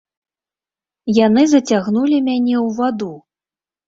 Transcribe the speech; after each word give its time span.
Яны 1.17 1.43
зацягнулі 1.53 2.17
мяне 2.29 2.55
ў 2.65 2.73
ваду. 2.79 3.11